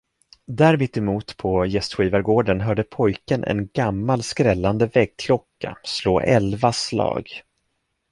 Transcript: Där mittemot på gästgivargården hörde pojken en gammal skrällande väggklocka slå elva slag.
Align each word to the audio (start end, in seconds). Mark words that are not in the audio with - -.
Där 0.47 0.77
mittemot 0.77 1.37
på 1.37 1.65
gästgivargården 1.65 2.61
hörde 2.61 2.83
pojken 2.83 3.43
en 3.43 3.67
gammal 3.73 4.23
skrällande 4.23 4.85
väggklocka 4.85 5.77
slå 5.83 6.19
elva 6.19 6.73
slag. 6.73 7.27